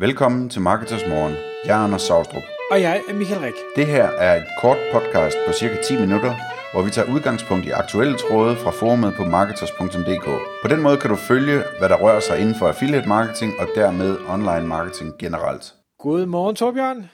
Velkommen 0.00 0.48
til 0.48 0.60
Marketers 0.60 1.06
Morgen. 1.08 1.34
Jeg 1.64 1.80
er 1.80 1.84
Anders 1.84 2.02
Saustrup. 2.02 2.42
Og 2.70 2.80
jeg 2.80 3.02
er 3.08 3.14
Michael 3.14 3.40
Rik. 3.40 3.54
Det 3.76 3.86
her 3.86 4.04
er 4.04 4.36
et 4.36 4.46
kort 4.60 4.78
podcast 4.92 5.36
på 5.46 5.52
cirka 5.52 5.82
10 5.82 6.00
minutter, 6.00 6.34
hvor 6.72 6.82
vi 6.82 6.90
tager 6.90 7.12
udgangspunkt 7.14 7.66
i 7.66 7.70
aktuelle 7.70 8.16
tråde 8.18 8.56
fra 8.56 8.70
forumet 8.70 9.14
på 9.16 9.24
marketers.dk. 9.24 10.26
På 10.62 10.68
den 10.68 10.82
måde 10.82 10.96
kan 10.96 11.10
du 11.10 11.16
følge, 11.16 11.62
hvad 11.78 11.88
der 11.88 11.96
rører 11.96 12.20
sig 12.20 12.40
inden 12.40 12.54
for 12.54 12.68
affiliate 12.68 13.08
marketing 13.08 13.52
og 13.58 13.66
dermed 13.74 14.18
online 14.28 14.66
marketing 14.66 15.18
generelt. 15.18 15.74
Godmorgen, 15.98 16.56
Torbjørn. 16.56 17.10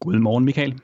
Godmorgen, 0.00 0.44
Michael. 0.44 0.80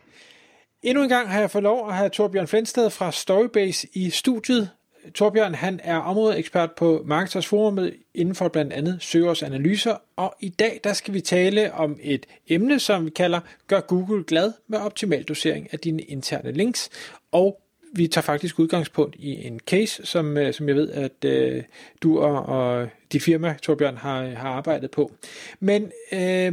Endnu 0.82 1.02
en 1.02 1.08
gang 1.08 1.28
har 1.28 1.40
jeg 1.40 1.50
fået 1.50 1.64
lov 1.64 1.88
at 1.88 1.94
have 1.94 2.08
Torbjørn 2.08 2.46
Flensted 2.46 2.90
fra 2.90 3.12
Storybase 3.12 3.88
i 3.94 4.10
studiet. 4.10 4.70
Torbjørn 5.14 5.54
han 5.54 5.80
er 5.82 5.96
områdeekspert 5.96 6.72
på 6.72 7.02
Marketers 7.06 7.46
Forumet 7.46 7.94
inden 8.14 8.34
for 8.34 8.48
blandt 8.48 8.72
andet 8.72 8.96
søgeårsanalyser, 9.00 9.96
og 10.16 10.34
i 10.40 10.48
dag 10.48 10.80
der 10.84 10.92
skal 10.92 11.14
vi 11.14 11.20
tale 11.20 11.72
om 11.72 11.98
et 12.02 12.26
emne, 12.48 12.80
som 12.80 13.04
vi 13.04 13.10
kalder 13.10 13.40
Gør 13.66 13.80
Google 13.80 14.24
glad 14.24 14.52
med 14.68 14.78
optimal 14.78 15.22
dosering 15.22 15.68
af 15.72 15.78
dine 15.78 16.02
interne 16.02 16.52
links, 16.52 16.90
og 17.32 17.60
vi 17.92 18.06
tager 18.06 18.22
faktisk 18.22 18.58
udgangspunkt 18.58 19.16
i 19.18 19.46
en 19.46 19.60
case, 19.60 20.06
som, 20.06 20.36
øh, 20.36 20.54
som 20.54 20.68
jeg 20.68 20.76
ved, 20.76 20.90
at 20.90 21.24
øh, 21.24 21.62
du 22.02 22.20
og, 22.20 22.46
og 22.46 22.88
dit 23.12 23.22
firma, 23.22 23.56
Torbjørn, 23.62 23.96
har, 23.96 24.26
har 24.26 24.48
arbejdet 24.48 24.90
på. 24.90 25.12
Men 25.60 25.92
øh, 26.12 26.52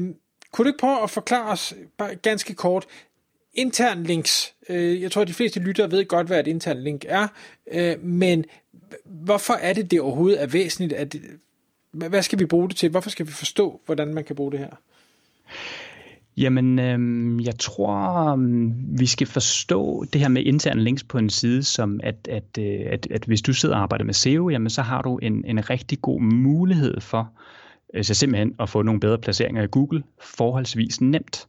kunne 0.52 0.66
du 0.66 0.68
ikke 0.68 0.80
prøve 0.80 1.04
at 1.04 1.10
forklare 1.10 1.52
os 1.52 1.74
bare 1.98 2.16
ganske 2.16 2.54
kort, 2.54 2.86
intern 3.54 4.04
links. 4.04 4.54
Øh, 4.70 5.02
jeg 5.02 5.12
tror, 5.12 5.22
at 5.22 5.28
de 5.28 5.34
fleste 5.34 5.60
lyttere 5.60 5.92
ved 5.92 6.06
godt, 6.06 6.28
hvad 6.28 6.40
et 6.40 6.48
intern 6.48 6.84
link 6.84 7.06
er, 7.08 7.28
øh, 7.72 8.04
men 8.04 8.46
hvorfor 9.06 9.54
er 9.54 9.74
det, 9.74 9.92
det 9.92 10.02
overhovedet 10.02 10.42
er 10.42 10.48
væsentligt? 10.48 10.94
At, 10.94 11.16
hvad 11.92 12.22
skal 12.22 12.40
vi 12.40 12.46
bruge 12.46 12.70
det 12.70 12.78
til? 12.78 12.90
Hvorfor 12.90 13.10
skal 13.10 13.28
vi 13.28 13.32
forstå, 13.32 13.82
hvordan 13.86 14.14
man 14.14 14.24
kan 14.24 14.36
bruge 14.36 14.52
det 14.52 14.60
her? 14.60 14.70
Jamen, 16.38 16.80
øh, 16.80 17.46
jeg 17.46 17.60
tror, 17.60 18.32
øhm, 18.32 18.74
vi 19.00 19.06
skal 19.06 19.28
forstå 19.28 20.06
det 20.14 20.22
her 20.22 20.28
med 20.28 20.44
interne 20.44 20.84
links 20.84 21.04
på 21.04 21.18
en 21.18 21.30
side, 21.30 21.64
som 21.64 22.00
at, 22.04 22.28
at, 22.30 22.58
øh, 22.60 22.80
at, 22.86 23.08
at 23.12 23.24
hvis 23.24 23.42
du 23.42 23.54
sidder 23.54 23.76
og 23.76 23.82
arbejder 23.82 24.06
med 24.06 24.14
SEO, 24.14 24.50
jamen 24.50 24.70
så 24.70 24.82
har 24.82 25.02
du 25.02 25.18
en, 25.18 25.46
en 25.46 25.70
rigtig 25.70 26.02
god 26.02 26.22
mulighed 26.22 27.02
for 27.02 27.32
så 28.02 28.14
simpelthen 28.14 28.56
at 28.60 28.70
få 28.70 28.82
nogle 28.82 29.00
bedre 29.00 29.18
placeringer 29.18 29.64
i 29.64 29.68
Google 29.72 30.04
forholdsvis 30.22 31.02
nemt. 31.02 31.48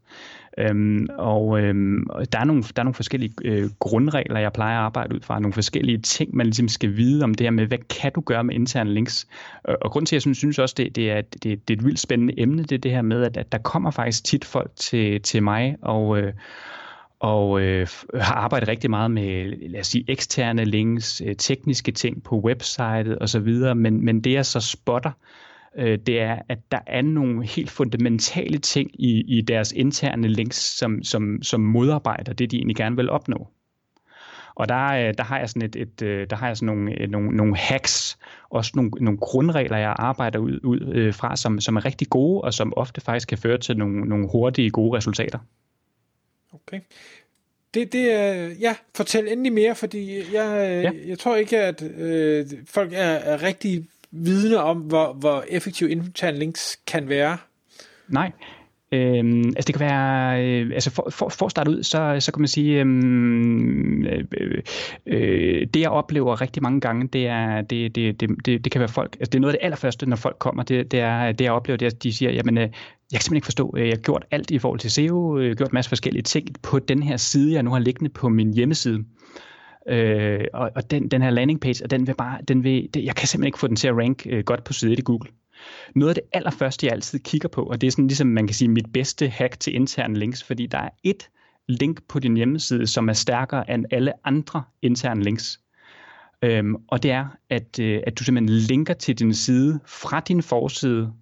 Øhm, 0.58 1.06
og 1.18 1.60
øhm, 1.60 2.06
der, 2.32 2.38
er 2.38 2.44
nogle, 2.44 2.62
der 2.62 2.82
er 2.82 2.82
nogle 2.82 2.94
forskellige 2.94 3.32
øh, 3.44 3.70
grundregler, 3.78 4.40
jeg 4.40 4.52
plejer 4.52 4.78
at 4.78 4.84
arbejde 4.84 5.14
ud 5.14 5.20
fra, 5.20 5.40
nogle 5.40 5.52
forskellige 5.52 5.98
ting, 5.98 6.36
man 6.36 6.46
ligesom 6.46 6.68
skal 6.68 6.96
vide 6.96 7.24
om 7.24 7.34
det 7.34 7.44
her 7.44 7.50
med, 7.50 7.66
hvad 7.66 7.78
kan 7.78 8.12
du 8.12 8.20
gøre 8.20 8.44
med 8.44 8.54
interne 8.54 8.94
links? 8.94 9.28
Og, 9.64 9.76
og 9.82 9.90
grunden 9.90 10.06
til, 10.06 10.14
at 10.14 10.16
jeg 10.16 10.22
synes, 10.22 10.38
synes 10.38 10.58
også, 10.58 10.74
det, 10.78 10.96
det, 10.96 11.10
er, 11.10 11.20
det, 11.20 11.42
det 11.42 11.74
er 11.74 11.78
et 11.78 11.84
vildt 11.84 12.00
spændende 12.00 12.40
emne, 12.40 12.62
det 12.62 12.72
er 12.72 12.78
det 12.78 12.90
her 12.90 13.02
med, 13.02 13.22
at, 13.22 13.36
at 13.36 13.52
der 13.52 13.58
kommer 13.58 13.90
faktisk 13.90 14.24
tit 14.24 14.44
folk 14.44 14.70
til, 14.76 15.22
til 15.22 15.42
mig, 15.42 15.76
og 15.82 16.18
øh, 16.18 16.32
og 17.20 17.60
øh, 17.60 17.86
har 18.14 18.34
arbejdet 18.34 18.68
rigtig 18.68 18.90
meget 18.90 19.10
med, 19.10 19.56
lad 19.68 19.80
os 19.80 19.86
sige, 19.86 20.04
eksterne 20.08 20.64
links, 20.64 21.22
øh, 21.26 21.36
tekniske 21.36 21.92
ting 21.92 22.22
på 22.22 22.40
websitet 22.40 23.18
osv., 23.20 23.74
men, 23.76 24.04
men 24.04 24.20
det 24.20 24.32
jeg 24.32 24.46
så 24.46 24.60
spotter, 24.60 25.10
øh, 25.10 25.53
det 25.76 26.20
er, 26.20 26.38
at 26.48 26.58
der 26.72 26.78
er 26.86 27.02
nogle 27.02 27.46
helt 27.46 27.70
fundamentale 27.70 28.58
ting 28.58 28.90
i, 28.94 29.38
i 29.38 29.40
deres 29.40 29.72
interne 29.72 30.28
links, 30.28 30.78
som, 30.78 31.02
som, 31.02 31.42
som 31.42 31.60
modarbejder 31.60 32.32
det, 32.32 32.50
de 32.50 32.56
egentlig 32.56 32.76
gerne 32.76 32.96
vil 32.96 33.10
opnå. 33.10 33.48
Og 34.54 34.68
der, 34.68 34.86
øh, 34.86 35.14
der 35.18 35.24
har 35.24 35.38
jeg 35.38 35.48
sådan 35.48 35.62
et, 35.62 35.76
et 35.76 36.02
øh, 36.02 36.26
der 36.30 36.36
har 36.36 36.46
jeg 36.46 36.56
sådan 36.56 36.66
nogle, 36.66 37.06
nogle, 37.06 37.36
nogle 37.36 37.56
hacks, 37.56 38.18
også 38.50 38.72
nogle, 38.74 38.90
nogle 39.00 39.18
grundregler, 39.18 39.76
jeg 39.76 39.94
arbejder 39.98 40.38
ud, 40.38 40.60
ud 40.64 40.80
øh, 40.94 41.14
fra, 41.14 41.36
som, 41.36 41.60
som 41.60 41.76
er 41.76 41.84
rigtig 41.84 42.08
gode, 42.08 42.40
og 42.40 42.54
som 42.54 42.72
ofte 42.76 43.00
faktisk 43.00 43.28
kan 43.28 43.38
føre 43.38 43.58
til 43.58 43.76
nogle, 43.76 44.00
nogle 44.00 44.28
hurtige, 44.32 44.70
gode 44.70 44.96
resultater. 44.96 45.38
Okay. 46.52 46.80
Det, 47.74 47.92
det 47.92 48.12
er, 48.12 48.50
ja, 48.60 48.74
fortæl 48.94 49.28
endelig 49.28 49.52
mere, 49.52 49.74
fordi 49.74 50.16
jeg, 50.34 50.82
ja. 50.84 50.90
jeg 51.06 51.18
tror 51.18 51.36
ikke, 51.36 51.58
at 51.58 51.82
øh, 51.82 52.46
folk 52.66 52.92
er, 52.92 52.96
er 53.02 53.42
rigtig 53.42 53.86
vidne 54.14 54.58
om, 54.58 54.78
hvor, 54.78 55.12
hvor 55.12 55.44
effektiv 55.48 55.88
intern 55.88 56.34
links 56.34 56.78
kan 56.86 57.08
være? 57.08 57.38
Nej. 58.08 58.32
Øhm, 58.92 59.46
altså 59.46 59.66
det 59.66 59.74
kan 59.74 59.80
være, 59.80 60.44
øh, 60.44 60.70
altså 60.74 60.90
for, 60.90 61.08
for, 61.10 61.28
for 61.28 61.46
at 61.46 61.50
starte 61.50 61.70
ud, 61.70 61.82
så, 61.82 62.16
så 62.20 62.32
kan 62.32 62.40
man 62.40 62.48
sige, 62.48 62.80
øhm, 62.80 64.04
øh, 64.04 64.24
øh, 64.40 64.62
øh, 65.06 65.66
det 65.74 65.80
jeg 65.80 65.90
oplever 65.90 66.40
rigtig 66.40 66.62
mange 66.62 66.80
gange, 66.80 67.08
det 67.08 67.26
er, 67.26 67.60
det, 67.60 67.94
det, 67.94 68.20
det, 68.20 68.30
det, 68.46 68.64
det 68.64 68.72
kan 68.72 68.78
være 68.78 68.88
folk, 68.88 69.16
altså 69.20 69.30
det 69.30 69.34
er 69.34 69.40
noget 69.40 69.54
af 69.54 69.58
det 69.60 69.64
allerførste, 69.64 70.06
når 70.06 70.16
folk 70.16 70.36
kommer, 70.38 70.62
det, 70.62 70.90
det 70.90 71.00
er, 71.00 71.32
det 71.32 71.44
jeg 71.44 71.52
oplever, 71.52 71.76
det 71.76 71.86
er, 71.86 71.90
at 71.90 72.02
de 72.02 72.12
siger, 72.12 72.32
jamen, 72.32 72.58
øh, 72.58 72.62
jeg 72.62 72.70
kan 72.70 72.72
simpelthen 73.10 73.36
ikke 73.36 73.44
forstå, 73.44 73.74
øh, 73.76 73.88
jeg 73.88 73.96
har 73.96 74.02
gjort 74.02 74.24
alt 74.30 74.50
i 74.50 74.58
forhold 74.58 74.80
til 74.80 74.90
SEO, 74.90 75.38
jeg 75.38 75.44
øh, 75.44 75.50
har 75.50 75.54
gjort 75.54 75.70
en 75.70 75.74
masse 75.74 75.88
forskellige 75.88 76.22
ting 76.22 76.48
på 76.62 76.78
den 76.78 77.02
her 77.02 77.16
side, 77.16 77.52
jeg 77.52 77.62
nu 77.62 77.70
har 77.70 77.78
liggende 77.78 78.10
på 78.10 78.28
min 78.28 78.54
hjemmeside. 78.54 79.04
Øh, 79.88 80.44
og 80.52 80.70
og 80.74 80.90
den, 80.90 81.08
den 81.08 81.22
her 81.22 81.30
landing 81.30 81.60
page, 81.60 81.84
og 81.84 81.90
den 81.90 82.06
vil 82.06 82.14
bare, 82.14 82.38
den 82.48 82.64
vil, 82.64 82.88
det, 82.94 83.04
jeg 83.04 83.14
kan 83.14 83.28
simpelthen 83.28 83.48
ikke 83.48 83.58
få 83.58 83.66
den 83.66 83.76
til 83.76 83.88
at 83.88 83.96
rank 83.96 84.26
øh, 84.26 84.44
godt 84.44 84.64
på 84.64 84.72
siden 84.72 84.98
i 84.98 85.02
Google. 85.02 85.30
Noget 85.94 86.10
af 86.10 86.14
det 86.14 86.24
allerførste, 86.32 86.86
jeg 86.86 86.92
altid 86.92 87.18
kigger 87.18 87.48
på, 87.48 87.62
og 87.62 87.80
det 87.80 87.86
er 87.86 87.90
sådan 87.90 88.06
ligesom, 88.06 88.26
man 88.26 88.46
kan 88.46 88.54
sige, 88.54 88.68
mit 88.68 88.92
bedste 88.92 89.28
hack 89.28 89.60
til 89.60 89.74
interne 89.74 90.18
links, 90.18 90.42
fordi 90.42 90.66
der 90.66 90.78
er 90.78 90.88
et 91.02 91.30
link 91.68 92.02
på 92.08 92.18
din 92.18 92.36
hjemmeside, 92.36 92.86
som 92.86 93.08
er 93.08 93.12
stærkere 93.12 93.70
end 93.70 93.84
alle 93.90 94.12
andre 94.24 94.62
interne 94.82 95.22
links. 95.22 95.60
Øhm, 96.42 96.76
og 96.88 97.02
det 97.02 97.10
er, 97.10 97.26
at, 97.50 97.78
øh, 97.78 98.00
at 98.06 98.18
du 98.18 98.24
simpelthen 98.24 98.58
linker 98.58 98.94
til 98.94 99.18
din 99.18 99.34
side 99.34 99.80
fra 99.86 100.20
din 100.20 100.42
forside 100.42 101.12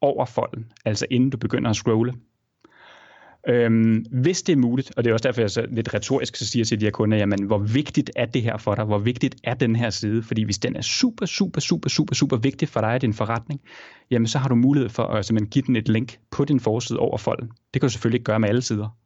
over 0.00 0.24
folden, 0.24 0.72
altså 0.84 1.06
inden 1.10 1.30
du 1.30 1.36
begynder 1.36 1.70
at 1.70 1.76
scrolle. 1.76 2.14
Øhm, 3.48 4.04
hvis 4.10 4.42
det 4.42 4.52
er 4.52 4.56
muligt, 4.56 4.92
og 4.96 5.04
det 5.04 5.10
er 5.10 5.14
også 5.14 5.28
derfor, 5.28 5.40
jeg 5.40 5.50
så 5.50 5.66
lidt 5.70 5.94
retorisk 5.94 6.36
så 6.36 6.46
siger 6.46 6.64
til 6.64 6.80
de 6.80 6.84
her 6.84 6.90
kunder, 6.90 7.18
jamen, 7.18 7.42
hvor 7.42 7.58
vigtigt 7.58 8.10
er 8.16 8.26
det 8.26 8.42
her 8.42 8.56
for 8.56 8.74
dig? 8.74 8.84
Hvor 8.84 8.98
vigtigt 8.98 9.36
er 9.44 9.54
den 9.54 9.76
her 9.76 9.90
side? 9.90 10.22
Fordi 10.22 10.42
hvis 10.42 10.58
den 10.58 10.76
er 10.76 10.80
super, 10.82 11.26
super, 11.26 11.60
super, 11.60 11.88
super, 11.88 12.14
super 12.14 12.36
vigtig 12.36 12.68
for 12.68 12.80
dig 12.80 12.96
i 12.96 12.98
din 12.98 13.14
forretning, 13.14 13.60
jamen 14.10 14.26
så 14.26 14.38
har 14.38 14.48
du 14.48 14.54
mulighed 14.54 14.88
for 14.88 15.02
at 15.02 15.24
simpelthen 15.24 15.50
give 15.50 15.64
den 15.66 15.76
et 15.76 15.88
link 15.88 16.18
på 16.30 16.44
din 16.44 16.60
forside 16.60 16.98
over 16.98 17.18
folden. 17.18 17.48
Det 17.48 17.80
kan 17.80 17.88
du 17.88 17.92
selvfølgelig 17.92 18.18
ikke 18.18 18.24
gøre 18.24 18.40
med 18.40 18.48
alle 18.48 18.62
sider. 18.62 18.96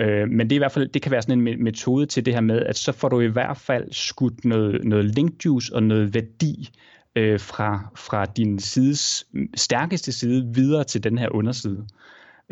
Øh, 0.00 0.28
men 0.28 0.50
det, 0.50 0.52
er 0.52 0.56
i 0.56 0.58
hvert 0.58 0.72
fald, 0.72 0.88
det 0.88 1.02
kan 1.02 1.12
være 1.12 1.22
sådan 1.22 1.48
en 1.48 1.64
metode 1.64 2.06
til 2.06 2.26
det 2.26 2.34
her 2.34 2.40
med, 2.40 2.60
at 2.60 2.76
så 2.76 2.92
får 2.92 3.08
du 3.08 3.20
i 3.20 3.26
hvert 3.26 3.56
fald 3.56 3.92
skudt 3.92 4.44
noget, 4.44 4.84
noget 4.84 5.04
link 5.04 5.44
juice 5.44 5.74
og 5.74 5.82
noget 5.82 6.14
værdi 6.14 6.70
øh, 7.16 7.40
fra, 7.40 7.90
fra 7.96 8.24
din 8.24 8.58
sides 8.58 9.26
stærkeste 9.54 10.12
side 10.12 10.50
videre 10.54 10.84
til 10.84 11.04
den 11.04 11.18
her 11.18 11.28
underside. 11.34 11.86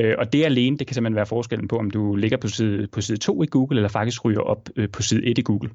Øh, 0.00 0.15
og 0.19 0.32
det 0.32 0.44
alene, 0.44 0.78
det 0.78 0.87
kan 0.87 0.94
simpelthen 0.94 1.16
være 1.16 1.27
forskellen 1.27 1.69
på, 1.69 1.78
om 1.78 1.91
du 1.91 2.16
ligger 2.16 2.37
på 2.37 2.49
side, 2.49 2.87
på 2.87 3.00
side 3.00 3.19
2 3.19 3.43
i 3.43 3.47
Google, 3.47 3.78
eller 3.78 3.88
faktisk 3.88 4.25
ryger 4.25 4.41
op 4.41 4.69
øh, 4.77 4.88
på 4.88 5.03
side 5.03 5.27
1 5.27 5.38
i 5.38 5.43
Google. 5.43 5.71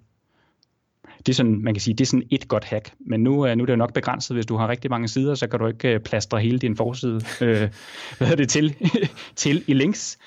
Det 1.18 1.30
er 1.30 1.34
sådan, 1.34 1.63
man 1.63 1.74
kan 1.74 1.81
sige, 1.81 1.94
det 1.94 2.02
er 2.02 2.06
sådan 2.06 2.28
et 2.31 2.47
godt 2.47 2.63
hack. 2.63 2.94
Men 3.00 3.24
nu, 3.24 3.47
øh, 3.47 3.56
nu 3.58 3.63
er 3.63 3.66
det 3.66 3.74
jo 3.74 3.78
nok 3.78 3.94
begrænset, 3.94 4.35
hvis 4.35 4.46
du 4.46 4.56
har 4.56 4.69
rigtig 4.69 4.91
mange 4.91 5.08
sider, 5.08 5.35
så 5.35 5.47
kan 5.47 5.59
du 5.59 5.68
ikke 5.68 5.94
øh, 5.94 6.00
plastre 6.00 6.40
hele 6.40 6.59
din 6.59 6.75
forside 6.75 7.22
øh, 7.41 7.69
hvad 8.18 8.38
det, 8.38 8.50
til, 8.50 8.75
til 9.35 9.63
i 9.68 9.74
links. 9.74 10.18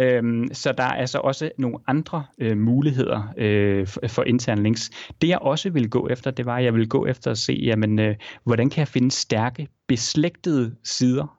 Øhm, 0.00 0.48
så 0.52 0.72
der 0.72 0.82
er 0.82 0.92
altså 0.92 1.18
også 1.18 1.50
nogle 1.58 1.78
andre 1.86 2.24
øh, 2.38 2.58
muligheder 2.58 3.34
øh, 3.38 3.86
for, 3.86 4.00
for 4.08 4.22
interne 4.22 4.62
links. 4.62 4.90
Det 5.22 5.28
jeg 5.28 5.38
også 5.38 5.70
vil 5.70 5.90
gå 5.90 6.08
efter, 6.08 6.30
det 6.30 6.46
var, 6.46 6.56
at 6.56 6.64
jeg 6.64 6.74
vil 6.74 6.88
gå 6.88 7.06
efter 7.06 7.30
at 7.30 7.38
se, 7.38 7.52
jamen, 7.52 7.98
øh, 7.98 8.16
hvordan 8.44 8.70
kan 8.70 8.80
jeg 8.80 8.88
finde 8.88 9.10
stærke, 9.10 9.68
beslægtede 9.86 10.74
sider 10.84 11.37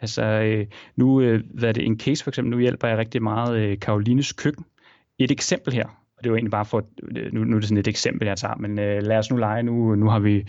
Altså 0.00 0.22
øh, 0.22 0.66
nu, 0.96 1.20
øh, 1.20 1.42
hvad 1.54 1.68
er 1.68 1.72
det, 1.72 1.86
en 1.86 2.00
case 2.00 2.24
for 2.24 2.30
eksempel, 2.30 2.50
nu 2.50 2.58
hjælper 2.58 2.88
jeg 2.88 2.98
rigtig 2.98 3.22
meget 3.22 3.58
øh, 3.58 3.78
Karolines 3.78 4.32
køkken. 4.32 4.64
Et 5.18 5.30
eksempel 5.30 5.74
her, 5.74 5.86
og 6.16 6.24
det 6.24 6.32
var 6.32 6.36
egentlig 6.36 6.50
bare 6.50 6.64
for, 6.64 6.86
øh, 7.16 7.32
nu, 7.32 7.44
nu 7.44 7.56
er 7.56 7.60
det 7.60 7.68
sådan 7.68 7.78
et 7.78 7.88
eksempel, 7.88 8.26
jeg 8.26 8.36
tager, 8.36 8.56
men 8.56 8.78
øh, 8.78 9.02
lad 9.02 9.18
os 9.18 9.30
nu 9.30 9.36
lege, 9.36 9.62
nu, 9.62 9.94
nu 9.94 10.08
har 10.08 10.18
vi, 10.18 10.46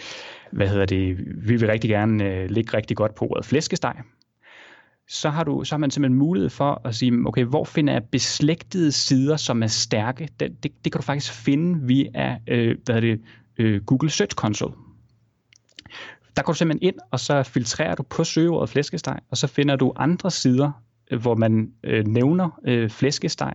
hvad 0.52 0.68
hedder 0.68 0.86
det, 0.86 1.18
vi 1.48 1.56
vil 1.56 1.68
rigtig 1.68 1.90
gerne 1.90 2.26
øh, 2.26 2.50
ligge 2.50 2.78
rigtig 2.78 2.98
godt 2.98 3.16
på 3.16 3.26
ordet 3.26 3.46
flæskesteg. 3.46 3.96
Så 5.08 5.30
har, 5.30 5.44
du, 5.44 5.64
så 5.64 5.76
har 5.76 5.80
man 5.80 5.92
simpelthen 5.92 6.20
mulighed 6.20 6.50
for 6.50 6.82
at 6.86 6.96
sige, 6.96 7.14
okay, 7.26 7.44
hvor 7.44 7.64
finder 7.64 7.94
jeg 7.94 8.04
beslægtede 8.12 8.92
sider, 8.92 9.36
som 9.36 9.64
er 9.64 9.68
stærke? 9.68 10.30
Det, 10.40 10.64
det, 10.64 10.72
det 10.84 10.92
kan 10.92 11.00
du 11.00 11.06
faktisk 11.06 11.34
finde 11.34 11.88
via 11.88 12.38
øh, 12.48 12.78
hvad 12.86 12.96
er 12.96 13.00
det, 13.00 13.22
øh, 13.58 13.82
Google 13.86 14.10
Search 14.10 14.36
Console. 14.36 14.74
Der 16.36 16.42
går 16.42 16.54
du 16.54 16.58
simpelthen 16.58 16.88
ind, 16.88 16.96
og 17.12 17.20
så 17.20 17.44
filtrerer 17.44 17.96
du 17.96 18.04
på 18.04 18.24
søgeordet 18.24 18.70
flæskesteg, 18.70 19.20
og 19.32 19.38
så 19.38 19.48
finder 19.48 19.76
du 19.76 19.94
andre 19.96 20.32
sider, 20.32 20.72
øh, 21.12 21.22
hvor 21.22 21.36
man 21.36 21.72
øh, 21.84 22.08
nævner 22.08 22.60
øh, 22.66 22.90
flæskesteg, 22.90 23.54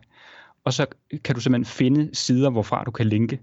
og 0.64 0.72
så 0.72 0.86
kan 1.24 1.34
du 1.34 1.40
simpelthen 1.40 1.64
finde 1.64 2.10
sider, 2.12 2.50
hvorfra 2.50 2.82
du 2.84 2.90
kan 2.90 3.06
linke. 3.06 3.40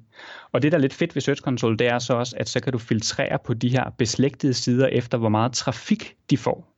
Og 0.52 0.62
det, 0.62 0.72
der 0.72 0.78
er 0.78 0.82
lidt 0.82 0.94
fedt 0.94 1.16
ved 1.16 1.22
Search 1.22 1.42
Console, 1.42 1.78
det 1.78 1.88
er 1.88 2.00
så 2.00 2.14
også, 2.14 2.36
at 2.40 2.50
så 2.50 2.60
kan 2.60 2.74
du 2.74 2.78
filtrere 2.78 3.40
på 3.46 3.54
de 3.54 3.70
her 3.70 3.90
beslægtede 3.98 4.54
sider 4.54 4.88
efter, 4.88 5.18
hvor 5.18 5.30
meget 5.30 5.54
trafik 5.54 6.16
de 6.30 6.38
får. 6.38 6.74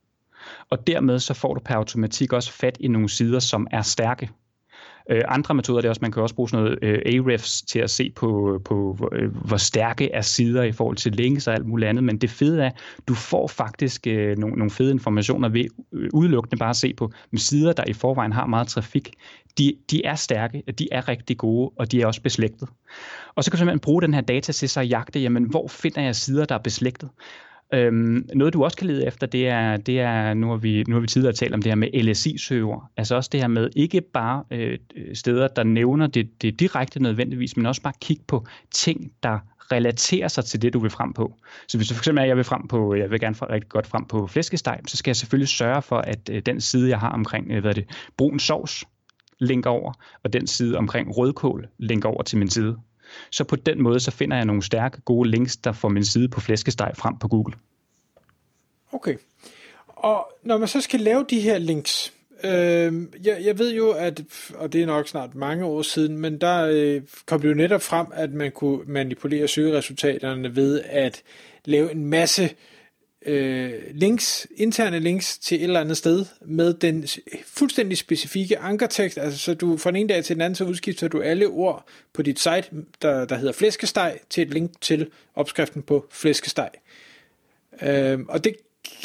Og 0.70 0.86
dermed 0.86 1.18
så 1.18 1.34
får 1.34 1.54
du 1.54 1.60
per 1.60 1.74
automatik 1.74 2.32
også 2.32 2.52
fat 2.52 2.76
i 2.80 2.88
nogle 2.88 3.08
sider, 3.08 3.38
som 3.38 3.66
er 3.70 3.82
stærke. 3.82 4.30
Øh, 5.10 5.22
andre 5.28 5.54
metoder 5.54 5.80
det 5.80 5.86
er 5.86 5.90
også, 5.90 6.02
man 6.02 6.12
kan 6.12 6.22
også 6.22 6.34
bruge 6.34 6.48
sådan 6.48 6.64
noget 6.64 6.78
øh, 6.82 6.98
AREFs 7.06 7.62
til 7.62 7.78
at 7.78 7.90
se 7.90 8.12
på, 8.16 8.60
på 8.64 8.94
hvor, 8.96 9.08
øh, 9.12 9.36
hvor 9.36 9.56
stærke 9.56 10.10
er 10.12 10.20
sider 10.20 10.62
i 10.62 10.72
forhold 10.72 10.96
til 10.96 11.12
links 11.12 11.46
og 11.46 11.54
alt 11.54 11.66
muligt 11.66 11.88
andet, 11.88 12.04
men 12.04 12.18
det 12.18 12.30
fede 12.30 12.64
er, 12.64 12.70
du 13.08 13.14
får 13.14 13.46
faktisk 13.46 14.06
øh, 14.06 14.38
nogle, 14.38 14.56
nogle 14.56 14.70
fede 14.70 14.90
informationer 14.90 15.48
ved 15.48 15.64
øh, 15.92 16.10
udelukkende 16.12 16.58
bare 16.58 16.70
at 16.70 16.76
se 16.76 16.94
på 16.94 17.12
med 17.30 17.40
sider, 17.40 17.72
der 17.72 17.84
i 17.86 17.92
forvejen 17.92 18.32
har 18.32 18.46
meget 18.46 18.68
trafik. 18.68 19.12
De, 19.58 19.76
de 19.90 20.04
er 20.04 20.14
stærke, 20.14 20.62
de 20.78 20.88
er 20.92 21.08
rigtig 21.08 21.38
gode, 21.38 21.70
og 21.76 21.92
de 21.92 22.02
er 22.02 22.06
også 22.06 22.22
beslægtet. 22.22 22.68
Og 23.34 23.44
så 23.44 23.50
kan 23.50 23.56
du 23.56 23.58
simpelthen 23.58 23.80
bruge 23.80 24.02
den 24.02 24.14
her 24.14 24.20
data 24.20 24.52
til 24.52 24.68
så 24.68 24.80
at 24.80 24.90
jagte, 24.90 25.20
jamen 25.20 25.44
hvor 25.44 25.68
finder 25.68 26.02
jeg 26.02 26.16
sider, 26.16 26.44
der 26.44 26.54
er 26.54 26.58
beslægtet? 26.58 27.08
Øhm, 27.74 28.28
noget 28.34 28.54
du 28.54 28.64
også 28.64 28.76
kan 28.76 28.86
lede 28.86 29.06
efter, 29.06 29.26
det 29.26 29.48
er, 29.48 29.76
det 29.76 30.00
er 30.00 30.34
nu, 30.34 30.48
har 30.48 30.56
vi, 30.56 30.84
nu 30.88 30.94
har 30.94 31.00
vi 31.00 31.06
tidligere 31.06 31.34
talt 31.34 31.54
om 31.54 31.62
det 31.62 31.70
her 31.70 31.76
med 31.76 32.02
LSI-søger. 32.02 32.90
Altså 32.96 33.16
også 33.16 33.30
det 33.32 33.40
her 33.40 33.48
med 33.48 33.70
ikke 33.76 34.00
bare 34.00 34.44
øh, 34.50 34.78
steder, 35.14 35.48
der 35.48 35.64
nævner 35.64 36.06
det, 36.06 36.42
det 36.42 36.60
direkte 36.60 37.02
nødvendigvis, 37.02 37.56
men 37.56 37.66
også 37.66 37.82
bare 37.82 37.92
kigge 38.00 38.24
på 38.28 38.46
ting, 38.70 39.12
der 39.22 39.38
relaterer 39.72 40.28
sig 40.28 40.44
til 40.44 40.62
det, 40.62 40.72
du 40.72 40.78
vil 40.78 40.90
frem 40.90 41.12
på. 41.12 41.34
Så 41.68 41.78
hvis 41.78 41.88
du 41.88 41.94
for 41.94 42.00
eksempel 42.00 42.22
er, 42.22 42.26
jeg 42.26 42.36
vil 42.36 42.44
frem 42.44 42.68
på, 42.68 42.94
jeg 42.94 43.10
vil 43.10 43.20
gerne 43.20 43.34
rigtig 43.34 43.68
godt 43.68 43.86
frem 43.86 44.04
på 44.04 44.26
flæskesteg, 44.26 44.80
så 44.88 44.96
skal 44.96 45.10
jeg 45.10 45.16
selvfølgelig 45.16 45.48
sørge 45.48 45.82
for, 45.82 45.98
at 45.98 46.30
øh, 46.32 46.42
den 46.46 46.60
side, 46.60 46.88
jeg 46.88 47.00
har 47.00 47.10
omkring 47.10 47.50
øh, 47.50 47.60
hvad 47.60 47.70
er 47.70 47.74
det, 47.74 47.86
brun 48.16 48.38
sovs, 48.38 48.84
linker 49.38 49.70
over, 49.70 49.92
og 50.24 50.32
den 50.32 50.46
side 50.46 50.78
omkring 50.78 51.16
rødkål 51.16 51.68
linker 51.78 52.08
over 52.08 52.22
til 52.22 52.38
min 52.38 52.50
side. 52.50 52.76
Så 53.30 53.44
på 53.44 53.56
den 53.56 53.82
måde, 53.82 54.00
så 54.00 54.10
finder 54.10 54.36
jeg 54.36 54.46
nogle 54.46 54.62
stærke, 54.62 55.00
gode 55.00 55.30
links, 55.30 55.56
der 55.56 55.72
får 55.72 55.88
min 55.88 56.04
side 56.04 56.28
på 56.28 56.40
flæskesteg 56.40 56.92
frem 56.94 57.18
på 57.18 57.28
Google. 57.28 57.54
Okay. 58.92 59.16
Og 59.86 60.32
når 60.42 60.58
man 60.58 60.68
så 60.68 60.80
skal 60.80 61.00
lave 61.00 61.24
de 61.30 61.40
her 61.40 61.58
links, 61.58 62.12
øh, 62.44 62.92
jeg, 63.24 63.38
jeg 63.44 63.58
ved 63.58 63.74
jo, 63.74 63.90
at, 63.90 64.22
og 64.54 64.72
det 64.72 64.82
er 64.82 64.86
nok 64.86 65.08
snart 65.08 65.34
mange 65.34 65.64
år 65.64 65.82
siden, 65.82 66.18
men 66.18 66.40
der 66.40 66.68
øh, 66.72 67.02
kom 67.26 67.40
det 67.40 67.48
jo 67.48 67.54
netop 67.54 67.82
frem, 67.82 68.06
at 68.12 68.32
man 68.32 68.52
kunne 68.52 68.80
manipulere 68.86 69.48
søgeresultaterne 69.48 70.56
ved 70.56 70.82
at 70.82 71.22
lave 71.64 71.92
en 71.92 72.06
masse 72.06 72.42
øh, 72.42 72.50
øh, 73.26 73.72
links, 73.94 74.46
interne 74.56 75.00
links 75.00 75.38
til 75.38 75.56
et 75.56 75.62
eller 75.62 75.80
andet 75.80 75.96
sted 75.96 76.26
med 76.40 76.74
den 76.74 77.06
fuldstændig 77.46 77.98
specifikke 77.98 78.58
ankertekst, 78.58 79.18
altså 79.18 79.38
så 79.38 79.54
du 79.54 79.76
fra 79.76 79.90
den 79.90 79.96
ene 79.96 80.08
dag 80.08 80.24
til 80.24 80.36
den 80.36 80.42
anden, 80.42 80.54
så 80.54 80.64
udskifter 80.64 81.08
du 81.08 81.20
alle 81.20 81.46
ord 81.46 81.86
på 82.12 82.22
dit 82.22 82.38
site, 82.38 82.64
der, 83.02 83.24
der 83.24 83.36
hedder 83.36 83.52
flæskesteg, 83.52 84.18
til 84.30 84.42
et 84.42 84.50
link 84.50 84.80
til 84.80 85.10
opskriften 85.34 85.82
på 85.82 86.06
flæskesteg. 86.10 86.70
Øh, 87.82 88.18
og 88.28 88.44
det 88.44 88.56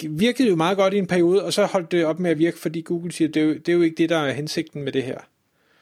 virkede 0.10 0.50
jo 0.50 0.56
meget 0.56 0.78
godt 0.78 0.94
i 0.94 0.98
en 0.98 1.08
periode, 1.08 1.46
og 1.46 1.54
så 1.54 1.66
holdt 1.66 1.92
det 1.92 2.06
op 2.06 2.20
med 2.20 2.32
at 2.32 2.40
virke, 2.40 2.60
fordi 2.60 2.82
Google 2.82 3.12
siger, 3.12 3.28
det 3.28 3.42
er 3.42 3.46
jo, 3.46 3.54
det 3.54 3.70
er 3.70 3.74
jo 3.74 3.82
ikke 3.82 3.96
det, 3.96 4.10
der 4.10 4.18
er 4.18 4.34
hensigten 4.34 4.84
med 4.84 4.92
det 4.92 5.04
her. 5.04 5.18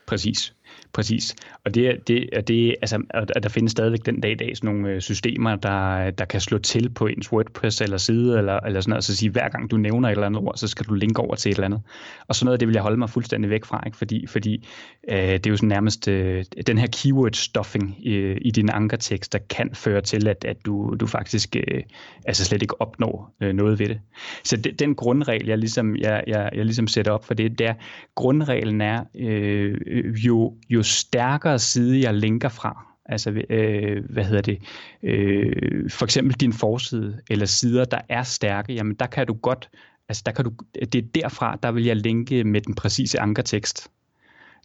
Præcis. 0.05 0.53
Præcis. 0.93 1.35
Og 1.65 1.73
det, 1.73 2.07
det, 2.07 2.29
det, 2.47 2.75
altså, 2.81 3.03
at 3.13 3.43
der 3.43 3.49
findes 3.49 3.71
stadigvæk 3.71 4.05
den 4.05 4.21
dag 4.21 4.31
i 4.31 4.35
dag 4.35 4.57
sådan 4.57 4.75
nogle 4.75 4.93
øh, 4.93 5.01
systemer, 5.01 5.55
der, 5.55 6.11
der 6.11 6.25
kan 6.25 6.41
slå 6.41 6.57
til 6.57 6.89
på 6.89 7.07
ens 7.07 7.31
WordPress 7.31 7.81
eller 7.81 7.97
side, 7.97 8.37
eller, 8.37 8.59
eller 8.59 8.81
sådan 8.81 8.89
noget, 8.89 9.03
så 9.03 9.15
sige, 9.15 9.29
hver 9.29 9.49
gang 9.49 9.71
du 9.71 9.77
nævner 9.77 10.09
et 10.09 10.11
eller 10.11 10.25
andet 10.25 10.41
ord, 10.43 10.57
så 10.57 10.67
skal 10.67 10.85
du 10.85 10.93
linke 10.93 11.21
over 11.21 11.35
til 11.35 11.49
et 11.49 11.55
eller 11.55 11.65
andet. 11.65 11.81
Og 12.27 12.35
sådan 12.35 12.45
noget, 12.45 12.59
det 12.59 12.67
vil 12.67 12.73
jeg 12.73 12.81
holde 12.81 12.97
mig 12.97 13.09
fuldstændig 13.09 13.49
væk 13.49 13.65
fra, 13.65 13.83
ikke? 13.85 13.97
fordi, 13.97 14.27
fordi 14.27 14.67
øh, 15.09 15.17
det 15.17 15.45
er 15.45 15.49
jo 15.49 15.55
sådan 15.55 15.69
nærmest 15.69 16.07
øh, 16.07 16.45
den 16.67 16.77
her 16.77 16.87
keyword 16.87 17.33
stuffing 17.33 18.07
i, 18.07 18.31
i 18.31 18.51
din 18.51 18.69
ankertekst, 18.69 19.33
der 19.33 19.39
kan 19.49 19.69
føre 19.73 20.01
til, 20.01 20.27
at, 20.27 20.45
at 20.45 20.57
du, 20.65 20.95
du 20.99 21.07
faktisk 21.07 21.55
øh, 21.55 21.83
altså 22.25 22.45
slet 22.45 22.61
ikke 22.61 22.81
opnår 22.81 23.35
øh, 23.41 23.53
noget 23.53 23.79
ved 23.79 23.87
det. 23.87 23.99
Så 24.43 24.57
det, 24.57 24.79
den 24.79 24.95
grundregel, 24.95 25.47
jeg 25.47 25.57
ligesom, 25.57 25.95
jeg, 25.95 26.23
jeg, 26.27 26.49
jeg 26.55 26.65
ligesom 26.65 26.87
sætter 26.87 27.11
op 27.11 27.25
for 27.25 27.33
det, 27.33 27.59
der 27.59 27.73
grundreglen 28.15 28.81
er 28.81 29.03
øh, 29.15 29.77
øh 29.87 30.25
jo, 30.25 30.53
jo 30.69 30.78
jo 30.79 30.83
stærkere 30.83 31.59
side 31.59 32.01
jeg 32.01 32.13
linker 32.13 32.49
fra, 32.49 32.85
altså 33.05 33.43
øh, 33.49 34.03
hvad 34.09 34.23
hedder 34.23 34.41
det, 34.41 34.59
øh, 35.03 35.89
for 35.89 36.05
eksempel 36.05 36.35
din 36.35 36.53
forside 36.53 37.19
eller 37.29 37.45
sider, 37.45 37.85
der 37.85 38.01
er 38.09 38.23
stærke, 38.23 38.73
jamen 38.73 38.95
der 38.95 39.05
kan 39.05 39.27
du 39.27 39.33
godt, 39.33 39.69
altså 40.09 40.23
der 40.25 40.31
kan 40.31 40.45
du, 40.45 40.51
det 40.73 40.95
er 40.95 41.07
derfra, 41.15 41.57
der 41.63 41.71
vil 41.71 41.85
jeg 41.85 41.95
linke 41.95 42.43
med 42.43 42.61
den 42.61 42.75
præcise 42.75 43.19
ankertekst 43.19 43.91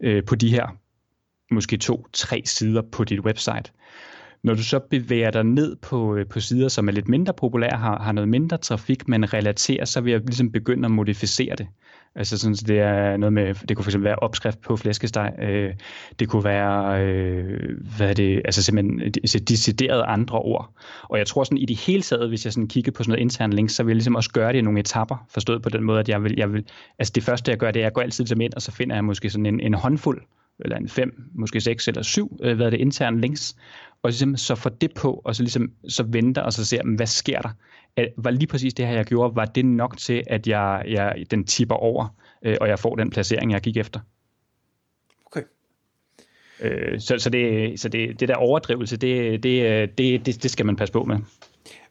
øh, 0.03 0.25
på 0.25 0.35
de 0.35 0.51
her 0.51 0.77
måske 1.51 1.77
to, 1.77 2.07
tre 2.13 2.43
sider 2.45 2.83
på 2.83 3.05
dit 3.05 3.21
website. 3.21 3.73
Når 4.43 4.55
du 4.55 4.63
så 4.63 4.79
bevæger 4.79 5.31
dig 5.31 5.45
ned 5.45 5.77
på, 5.77 6.17
øh, 6.17 6.27
på 6.27 6.41
sider, 6.41 6.69
som 6.69 6.89
er 6.89 6.93
lidt 6.93 7.09
mindre 7.09 7.35
populære, 7.35 7.77
har, 7.79 8.03
har 8.03 8.13
noget 8.13 8.29
mindre 8.29 8.59
trafik, 8.59 9.09
men 9.09 9.35
relaterer, 9.35 9.85
så 9.85 10.01
vil 10.01 10.11
jeg 10.11 10.21
ligesom 10.21 10.53
begynde 10.53 10.85
at 10.85 10.91
modificere 10.91 11.57
det. 11.57 11.67
Altså 12.17 12.39
sådan, 12.39 12.55
det 12.55 12.79
er 12.79 13.17
noget 13.17 13.33
med, 13.33 13.55
det 13.69 13.77
kunne 13.77 13.85
fx 13.85 13.97
være 13.99 14.17
opskrift 14.17 14.61
på 14.61 14.77
flæskesteg, 14.77 15.33
øh, 15.43 15.75
det 16.19 16.29
kunne 16.29 16.45
være, 16.45 17.05
øh, 17.05 17.79
hvad 17.97 18.11
er 18.11 18.15
det, 18.15 18.43
altså 18.45 18.63
simpelthen 18.63 19.01
altså 19.03 19.39
decideret 19.39 20.05
andre 20.07 20.39
ord. 20.39 20.71
Og 21.03 21.19
jeg 21.19 21.27
tror 21.27 21.45
sådan 21.45 21.59
i 21.59 21.65
det 21.65 21.77
hele 21.77 22.03
taget, 22.03 22.29
hvis 22.29 22.45
jeg 22.45 22.53
sådan 22.53 22.69
kigger 22.69 22.93
på 22.93 23.03
sådan 23.03 23.11
noget 23.11 23.21
intern 23.21 23.53
links, 23.53 23.75
så 23.75 23.83
vil 23.83 23.91
jeg 23.91 23.97
ligesom 23.97 24.15
også 24.15 24.31
gøre 24.31 24.53
det 24.53 24.59
i 24.59 24.63
nogle 24.63 24.81
etapper, 24.81 25.27
forstået 25.31 25.63
på 25.63 25.69
den 25.69 25.83
måde, 25.83 26.01
at 26.01 26.09
jeg 26.09 26.23
vil, 26.23 26.35
jeg 26.37 26.53
vil 26.53 26.65
altså 26.99 27.13
det 27.15 27.23
første 27.23 27.51
jeg 27.51 27.59
gør, 27.59 27.71
det 27.71 27.81
er, 27.81 27.85
at 27.85 27.85
jeg 27.85 27.93
går 27.93 28.03
altid 28.03 28.25
til 28.25 28.41
ind, 28.41 28.55
og 28.55 28.63
så 28.63 28.73
finder 28.73 28.97
jeg 28.97 29.05
måske 29.05 29.31
sådan 29.31 29.47
en, 29.47 29.61
en 29.61 29.75
håndfuld, 29.75 30.23
eller 30.61 30.77
en 30.77 30.89
fem, 30.89 31.31
måske 31.35 31.61
seks 31.61 31.89
eller 31.89 32.03
syv, 32.03 32.39
øh, 32.43 32.57
hvad 32.57 32.67
er 32.67 32.71
det, 32.71 32.81
interne 32.81 33.21
links, 33.21 33.57
og 34.05 34.11
ligesom 34.11 34.37
så 34.37 34.55
får 34.55 34.71
det 34.71 34.95
på, 34.95 35.23
og 35.25 35.37
så 35.37 35.43
ligesom 35.43 35.73
så 35.89 36.03
venter 36.03 36.43
og 36.43 36.53
så 36.53 36.65
ser, 36.65 36.97
hvad 36.97 37.07
sker 37.07 37.41
der? 37.41 37.51
Var 38.17 38.31
lige 38.31 38.47
præcis 38.47 38.75
det 38.75 38.87
her, 38.87 38.95
jeg 38.95 39.05
gjorde, 39.05 39.37
var 39.37 39.45
det 39.45 39.65
nok 39.65 39.97
til, 39.97 40.23
at 40.27 40.47
jeg, 40.47 40.85
jeg 40.89 41.25
den 41.31 41.45
tipper 41.45 41.75
over, 41.75 42.17
øh, 42.43 42.57
og 42.61 42.69
jeg 42.69 42.79
får 42.79 42.97
den 42.97 43.11
placering, 43.11 43.53
jeg 43.53 43.61
gik 43.61 43.77
efter? 43.77 44.01
Okay. 45.27 45.43
Øh, 46.61 47.01
så 47.01 47.19
så, 47.19 47.31
det, 47.31 47.81
så 47.81 47.89
det, 47.89 48.21
det 48.21 48.29
der 48.29 48.35
overdrivelse, 48.35 48.97
det, 48.97 49.43
det, 49.43 49.99
det, 49.99 50.27
det, 50.27 50.43
det 50.43 50.51
skal 50.51 50.67
man 50.67 50.77
passe 50.77 50.93
på 50.93 51.05
med. 51.05 51.17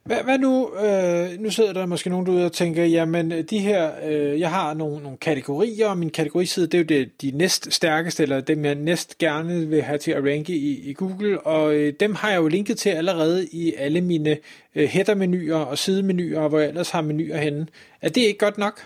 Hvad, 0.06 0.24
hvad 0.24 0.40
nu, 0.40 0.76
øh, 0.76 1.40
nu 1.40 1.50
sidder 1.50 1.74
der 1.74 1.86
måske 1.86 2.10
nogen 2.10 2.26
derude 2.26 2.46
og 2.46 2.52
tænker, 2.52 2.86
jamen 2.86 3.32
øh, 3.32 3.44
de 3.50 3.60
her, 3.60 3.92
øh, 4.10 4.40
jeg 4.40 4.50
har 4.50 4.74
nogle, 4.74 5.04
nogle 5.04 5.18
kategorier, 5.18 5.88
og 5.88 5.98
min 5.98 6.10
kategoriside, 6.10 6.68
det 6.68 6.74
er 6.74 6.78
jo 6.78 6.84
det, 6.84 7.22
de 7.22 7.32
næst 7.32 7.74
stærkeste, 7.74 8.24
eller 8.24 8.42
dem 8.42 8.66
jeg 8.66 8.76
næst 8.76 9.18
gerne 9.18 9.68
vil 9.68 9.82
have 9.82 9.98
til 9.98 10.12
at 10.12 10.24
ranke 10.24 10.54
i, 10.54 10.90
i 10.90 10.94
Google, 10.94 11.40
og 11.40 11.76
øh, 11.76 11.94
dem 12.00 12.16
har 12.16 12.30
jeg 12.30 12.38
jo 12.38 12.48
linket 12.48 12.78
til 12.78 12.90
allerede 12.90 13.48
i 13.52 13.74
alle 13.78 14.02
mine 14.02 14.38
øh, 14.76 14.90
header-menuer 14.90 15.58
og 15.58 15.78
sidemenuer, 15.78 16.48
hvor 16.48 16.60
jeg 16.60 16.70
ellers 16.70 16.90
har 16.90 17.02
menuer 17.02 17.38
henne. 17.38 17.68
Er 18.02 18.10
det 18.10 18.22
ikke 18.22 18.40
godt 18.40 18.58
nok? 18.58 18.82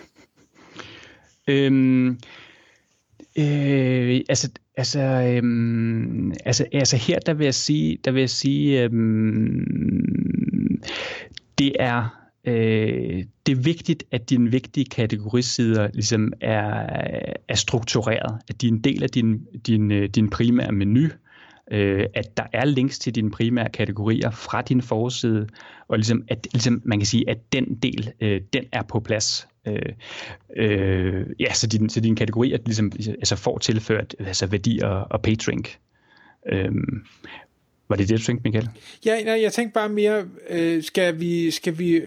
Øhm, 1.48 2.08
øh, 3.38 4.20
altså, 4.28 4.50
altså, 4.76 5.00
øhm, 5.00 6.32
altså, 6.44 6.66
altså 6.72 6.96
her 6.96 7.18
der 7.18 7.34
vil 7.34 7.44
jeg 7.44 7.54
sige, 7.54 7.98
der 8.04 8.10
vil 8.10 8.20
jeg 8.20 8.30
sige, 8.30 8.82
øhm, 8.82 10.37
det 11.58 11.72
er 11.80 12.18
øh, 12.44 13.24
det 13.46 13.58
er 13.58 13.62
vigtigt, 13.62 14.04
at 14.10 14.30
dine 14.30 14.50
vigtige 14.50 14.84
kategorisider 14.84 15.88
ligesom 15.94 16.32
er, 16.40 16.86
er 17.48 17.54
struktureret, 17.54 18.38
at 18.48 18.60
de 18.60 18.68
er 18.68 18.72
en 18.72 18.80
del 18.80 19.02
af 19.02 19.10
din, 19.10 19.46
din, 19.66 19.90
øh, 19.90 20.08
din 20.08 20.30
primære 20.30 20.72
menu, 20.72 21.08
øh, 21.70 22.06
at 22.14 22.36
der 22.36 22.42
er 22.52 22.64
links 22.64 22.98
til 22.98 23.14
dine 23.14 23.30
primære 23.30 23.68
kategorier 23.68 24.30
fra 24.30 24.62
din 24.62 24.82
forside, 24.82 25.46
og 25.88 25.98
ligesom, 25.98 26.24
at 26.28 26.48
ligesom 26.52 26.82
man 26.84 26.98
kan 26.98 27.06
sige, 27.06 27.30
at 27.30 27.52
den 27.52 27.74
del, 27.74 28.12
øh, 28.20 28.40
den 28.52 28.64
er 28.72 28.82
på 28.82 29.00
plads. 29.00 29.48
Øh, 29.66 29.92
øh, 30.56 31.26
ja, 31.40 31.52
så 31.52 31.66
din, 31.66 31.88
så 31.88 32.00
din 32.00 32.16
kategorier 32.16 32.58
ligesom, 32.66 32.92
altså 33.08 33.36
får 33.36 33.58
tilført 33.58 34.14
altså 34.18 34.46
værdi 34.46 34.78
og, 34.82 35.06
og 35.10 35.22
PageRank. 35.22 35.78
Øh, 36.52 36.72
var 37.88 37.96
det 37.96 38.08
det, 38.08 38.18
du 38.18 38.24
tænkte, 38.24 38.42
Michael? 38.44 38.68
Ja, 39.04 39.24
nej, 39.24 39.42
jeg 39.42 39.52
tænkte 39.52 39.74
bare 39.74 39.88
mere, 39.88 40.24
øh, 40.50 40.82
skal 40.82 41.20
vi, 41.20 41.50
skal 41.50 41.78
vi 41.78 42.02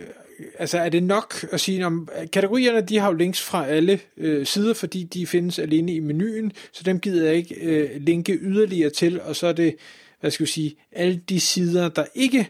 altså 0.60 0.78
er 0.78 0.90
det 0.90 1.04
nok 1.04 1.46
at 1.52 1.60
sige, 1.60 1.86
om 1.86 2.10
kategorierne 2.34 2.82
de 2.82 2.98
har 2.98 3.08
jo 3.08 3.14
links 3.14 3.42
fra 3.42 3.68
alle 3.68 4.00
øh, 4.18 4.46
sider, 4.46 4.74
fordi 4.74 5.04
de 5.04 5.28
findes 5.28 5.60
alene 5.60 5.94
i 5.94 6.00
menuen, 6.00 6.52
så 6.72 6.84
dem 6.84 7.00
gider 7.00 7.26
jeg 7.26 7.36
ikke 7.36 7.56
øh, 7.56 8.02
linke 8.02 8.34
yderligere 8.34 8.90
til, 8.90 9.22
og 9.22 9.36
så 9.36 9.48
er 9.48 9.54
det, 9.54 9.76
hvad 10.20 10.32
skal 10.32 10.46
vi 10.46 10.52
sige, 10.52 10.76
alle 10.92 11.22
de 11.30 11.40
sider, 11.40 11.90
der 11.90 12.06
ikke 12.16 12.48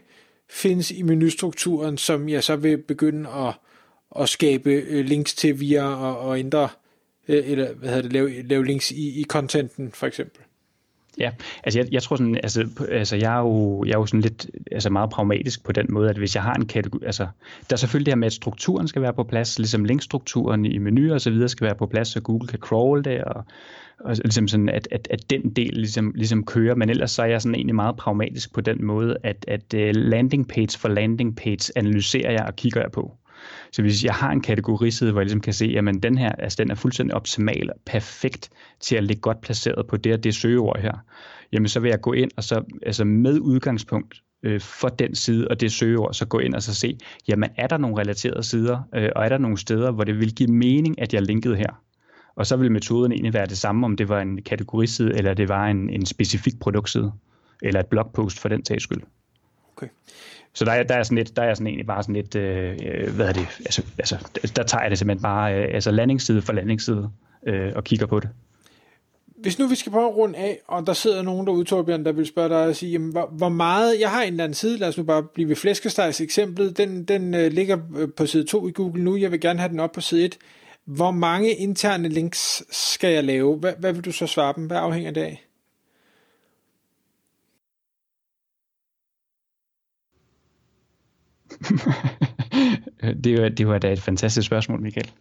findes 0.50 0.92
i 0.92 1.02
menustrukturen, 1.02 1.98
som 1.98 2.30
jeg 2.30 2.44
så 2.44 2.56
vil 2.56 2.78
begynde 2.78 3.30
at, 3.30 3.54
at 4.22 4.30
skabe 4.30 4.70
øh, 4.72 5.06
links 5.06 5.34
til 5.34 5.60
via 5.60 5.84
og, 5.84 6.20
og 6.20 6.40
ændre, 6.40 6.70
øh, 7.28 7.50
eller 7.52 7.74
hvad 7.74 7.90
hedder 7.90 8.02
det, 8.02 8.14
lave, 8.14 8.42
lave 8.42 8.66
links 8.66 8.92
i, 8.92 9.20
i 9.20 9.24
contenten 9.24 9.92
for 9.92 10.08
eksempel. 10.08 10.42
Ja, 11.18 11.32
altså 11.64 11.80
jeg, 11.80 11.88
jeg 11.92 12.04
tror 12.04 12.16
sådan, 12.16 12.36
altså, 12.44 12.68
altså 12.90 13.16
jeg, 13.16 13.36
er 13.36 13.40
jo, 13.40 13.84
jeg 13.84 13.94
er 13.94 13.98
jo 13.98 14.06
sådan 14.06 14.22
lidt 14.22 14.50
altså 14.72 14.90
meget 14.90 15.10
pragmatisk 15.10 15.64
på 15.64 15.72
den 15.72 15.86
måde, 15.90 16.10
at 16.10 16.18
hvis 16.18 16.36
jeg 16.36 16.44
har 16.44 16.54
en 16.54 16.66
kategori, 16.66 17.06
altså 17.06 17.28
der 17.70 17.74
er 17.74 17.78
selvfølgelig 17.78 18.06
det 18.06 18.12
her 18.12 18.18
med, 18.18 18.26
at 18.26 18.34
strukturen 18.34 18.88
skal 18.88 19.02
være 19.02 19.14
på 19.14 19.24
plads, 19.24 19.60
ligesom 19.60 19.86
linkstrukturen 19.86 20.66
i 20.66 20.78
menuer 20.78 21.14
og 21.14 21.22
så 21.22 21.32
videre 21.32 21.50
skal 21.50 21.66
være 21.66 21.76
på 21.76 21.86
plads, 21.86 22.08
så 22.08 22.22
Google 22.22 22.48
kan 22.48 22.60
crawl 22.60 23.04
det, 23.04 23.24
og, 23.24 23.46
og 24.00 24.16
ligesom 24.24 24.48
sådan, 24.48 24.70
at, 24.70 24.88
at, 24.92 25.08
at 25.12 25.30
den 25.30 25.50
del 25.50 25.74
ligesom, 25.74 26.12
ligesom 26.16 26.46
kører, 26.46 26.76
men 26.76 26.90
ellers 26.90 27.12
så 27.12 27.22
er 27.22 27.28
jeg 27.28 27.42
sådan 27.42 27.56
egentlig 27.56 27.76
meget 27.76 27.96
pragmatisk 27.96 28.54
på 28.54 28.62
den 28.62 28.86
måde, 28.86 29.18
at, 29.24 29.46
at 29.48 29.74
øh, 29.74 29.96
landing 29.96 30.48
page 30.48 30.80
for 30.80 30.88
landing 30.88 31.36
page 31.36 31.72
analyserer 31.76 32.32
jeg 32.32 32.46
og 32.48 32.56
kigger 32.56 32.82
jeg 32.82 32.92
på. 32.92 33.18
Så 33.72 33.82
hvis 33.82 34.04
jeg 34.04 34.14
har 34.14 34.32
en 34.32 34.42
kategoriside, 34.42 35.12
hvor 35.12 35.22
jeg 35.22 35.26
ligesom 35.26 35.42
kan 35.42 35.54
se, 35.54 35.76
at 35.78 36.04
den 36.04 36.18
her 36.18 36.32
altså, 36.32 36.64
den 36.64 36.72
er 36.72 36.76
fuldstændig 36.76 37.16
optimal 37.16 37.70
og 37.70 37.76
perfekt 37.86 38.50
til 38.80 38.96
at 38.96 39.04
ligge 39.04 39.22
godt 39.22 39.42
placeret 39.42 39.88
på 39.88 39.98
det 39.98 40.14
og 40.14 40.24
det 40.24 40.36
søgeord 40.36 40.80
her, 40.80 40.94
jamen 41.52 41.68
så 41.68 41.80
vil 41.80 41.90
jeg 41.90 42.02
gå 42.02 42.14
ind 42.14 42.32
og 42.38 42.44
så 42.44 42.64
altså 42.86 43.04
med 43.06 43.40
udgangspunkt 43.40 44.22
øh, 44.44 44.62
for 44.62 44.88
den 44.88 45.16
side 45.16 45.48
og 45.48 45.62
det 45.62 45.72
søgeord, 45.72 46.14
så 46.14 46.26
gå 46.26 46.40
ind 46.40 46.54
og 46.54 46.62
så 46.62 46.76
se, 46.76 46.98
jamen 47.28 47.50
er 47.58 47.68
der 47.68 47.78
nogle 47.78 47.98
relaterede 47.98 48.44
sider, 48.44 48.82
øh, 48.96 49.10
og 49.16 49.26
er 49.26 49.30
der 49.30 49.38
nogle 49.38 49.58
steder, 49.58 49.92
hvor 49.92 50.04
det 50.04 50.20
vil 50.20 50.36
give 50.36 50.52
mening, 50.52 51.02
at 51.02 51.14
jeg 51.14 51.22
linkede 51.22 51.56
her? 51.56 51.82
Og 52.36 52.48
så 52.48 52.58
vil 52.58 52.72
metoden 52.72 53.12
egentlig 53.12 53.34
være 53.34 53.46
det 53.46 53.58
samme, 53.58 53.86
om 53.86 53.96
det 53.96 54.10
var 54.10 54.22
en 54.22 54.42
kategoriside, 54.42 55.14
eller 55.18 55.34
det 55.34 55.50
var 55.50 55.68
en, 55.68 55.90
en 55.90 56.06
specifik 56.06 56.60
produktside, 56.60 57.12
eller 57.62 57.80
et 57.80 57.88
blogpost 57.88 58.40
for 58.40 58.50
den 58.50 58.66
sags 58.66 58.84
skyld. 58.84 59.02
Okay. 59.82 59.92
Så 60.54 60.66
der 60.66 60.72
er, 60.72 60.84
der 60.84 60.96
er 60.96 61.04
sådan 61.04 61.18
lidt, 61.18 61.36
der 61.36 61.44
er 61.44 61.54
sådan 61.54 61.68
egentlig 61.68 61.86
bare 61.86 62.04
sådan 62.04 62.16
lidt, 62.16 62.36
øh, 62.36 62.78
øh 62.86 63.16
hvad 63.16 63.28
er 63.28 63.34
det, 63.34 63.48
altså, 63.60 63.84
altså, 63.98 64.18
der 64.56 64.64
tager 64.64 64.82
jeg 64.82 64.90
det 64.92 65.00
simpelthen 65.00 65.24
bare, 65.24 65.56
øh, 65.56 65.74
altså 65.74 65.92
landingsside 65.92 66.42
for 66.42 66.54
landingsside, 66.54 67.10
øh, 67.48 67.72
og 67.76 67.84
kigger 67.84 68.06
på 68.06 68.20
det. 68.20 68.30
Hvis 69.42 69.60
nu 69.60 69.68
vi 69.68 69.76
skal 69.76 69.92
prøve 69.92 70.08
at 70.08 70.16
runde 70.16 70.38
af, 70.38 70.60
og 70.68 70.88
der 70.88 70.94
sidder 70.94 71.22
nogen 71.22 71.48
derude, 71.48 71.66
Torbjørn, 71.66 72.06
der 72.06 72.12
vil 72.12 72.26
spørge 72.26 72.50
dig 72.50 72.66
og 72.66 72.76
sige, 72.76 72.92
jamen, 72.92 73.12
hvor, 73.12 73.30
hvor 73.38 73.50
meget, 73.50 74.00
jeg 74.00 74.10
har 74.10 74.22
en 74.22 74.34
eller 74.34 74.44
anden 74.44 74.54
side, 74.54 74.78
lad 74.78 74.88
os 74.88 74.98
nu 74.98 75.04
bare 75.04 75.24
blive 75.24 75.50
ved 75.50 75.56
flæskestegs 75.56 76.22
eksemplet, 76.22 76.78
den, 76.78 77.04
den 77.04 77.34
øh, 77.34 77.52
ligger 77.52 77.78
øh, 77.98 78.08
på 78.18 78.26
side 78.26 78.44
2 78.44 78.68
i 78.68 78.72
Google 78.72 79.04
nu, 79.04 79.16
jeg 79.16 79.32
vil 79.32 79.40
gerne 79.40 79.60
have 79.60 79.70
den 79.70 79.80
op 79.80 79.92
på 79.92 80.02
side 80.02 80.26
1. 80.26 80.38
Hvor 80.86 81.12
mange 81.12 81.54
interne 81.54 82.10
links 82.10 82.64
skal 82.72 83.14
jeg 83.14 83.24
lave? 83.24 83.58
Hvad, 83.58 83.74
hvad 83.80 83.94
vil 83.94 84.06
du 84.06 84.12
så 84.12 84.28
svare 84.28 84.54
dem? 84.56 84.66
Hvad 84.66 84.78
afhænger 84.78 85.12
det 85.12 85.22
af? 85.22 85.46
det, 93.24 93.42
var, 93.42 93.50
det 93.50 93.68
var 93.68 93.78
da 93.78 93.92
et 93.92 94.02
fantastisk 94.02 94.48
spørgsmål, 94.48 94.82
Michael. 94.82 95.12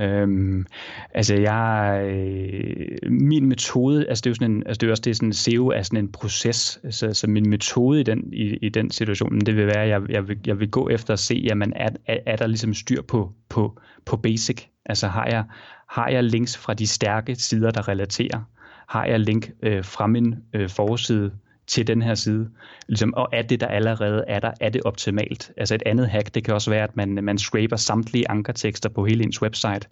Øhm, 0.00 0.66
altså 1.14 1.34
jeg, 1.34 2.02
øh, 2.06 3.12
min 3.12 3.48
metode, 3.48 4.08
altså 4.08 4.22
det 4.22 4.26
er 4.26 4.30
jo 4.30 4.34
sådan 4.34 4.50
en, 4.50 4.62
altså 4.66 4.78
det 4.80 4.86
er 4.86 4.90
også 4.90 5.00
det 5.00 5.10
er 5.10 5.14
sådan 5.14 5.32
SEO 5.32 5.68
er 5.68 5.82
sådan 5.82 5.98
en 5.98 6.12
proces, 6.12 6.80
så, 6.90 7.14
så 7.14 7.26
min 7.26 7.50
metode 7.50 8.00
i 8.00 8.02
den, 8.02 8.32
i, 8.32 8.56
i 8.62 8.68
den 8.68 8.90
situation, 8.90 9.40
det 9.40 9.56
vil 9.56 9.66
være, 9.66 9.82
at 9.82 9.88
jeg, 9.88 10.02
jeg, 10.08 10.28
vil, 10.28 10.38
jeg 10.46 10.60
vil 10.60 10.70
gå 10.70 10.88
efter 10.88 11.12
at 11.12 11.18
se, 11.18 11.34
jamen 11.44 11.72
er, 11.76 11.88
er, 12.06 12.18
er 12.26 12.36
der 12.36 12.46
ligesom 12.46 12.74
styr 12.74 13.02
på, 13.02 13.32
på, 13.48 13.80
på 14.04 14.16
basic, 14.16 14.62
altså 14.86 15.08
har 15.08 15.26
jeg, 15.26 15.44
har 15.88 16.08
jeg 16.08 16.24
links 16.24 16.56
fra 16.56 16.74
de 16.74 16.86
stærke 16.86 17.34
sider, 17.34 17.70
der 17.70 17.88
relaterer, 17.88 18.50
har 18.88 19.04
jeg 19.04 19.20
link 19.20 19.50
øh, 19.62 19.84
fra 19.84 20.06
min 20.06 20.34
øh, 20.54 20.70
forside? 20.70 21.32
Til 21.66 21.86
den 21.86 22.02
her 22.02 22.14
side. 22.14 22.50
Ligesom, 22.88 23.14
og 23.14 23.28
er 23.32 23.42
det, 23.42 23.60
der 23.60 23.66
allerede 23.66 24.24
er 24.28 24.40
der, 24.40 24.52
er 24.60 24.68
det 24.68 24.82
optimalt? 24.82 25.52
Altså 25.56 25.74
et 25.74 25.82
andet 25.86 26.08
hack, 26.08 26.34
det 26.34 26.44
kan 26.44 26.54
også 26.54 26.70
være, 26.70 26.84
at 26.84 26.96
man, 26.96 27.18
man 27.22 27.38
scraper 27.38 27.76
samtlige 27.76 28.30
ankertekster 28.30 28.88
på 28.88 29.04
hele 29.04 29.24
ens 29.24 29.42
website, 29.42 29.88